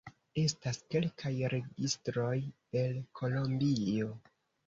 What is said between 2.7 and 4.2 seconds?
el Kolombio.